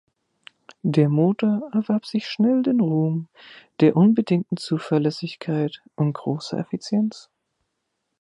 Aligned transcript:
Der 0.81 1.09
Motor 1.09 1.69
erwarb 1.73 2.07
sich 2.07 2.25
schnell 2.27 2.63
den 2.63 2.79
Ruhm 2.79 3.27
der 3.81 3.95
unbedingten 3.95 4.57
Zuverlässigkeit 4.57 5.83
und 5.95 6.13
großer 6.13 6.57
Effizienz. 6.57 7.29